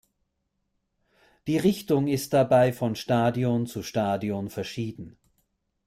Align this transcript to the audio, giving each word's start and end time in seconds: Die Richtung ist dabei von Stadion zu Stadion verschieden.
Die 1.45 1.57
Richtung 1.57 2.07
ist 2.07 2.33
dabei 2.33 2.73
von 2.73 2.95
Stadion 2.95 3.67
zu 3.67 3.83
Stadion 3.83 4.49
verschieden. 4.49 5.19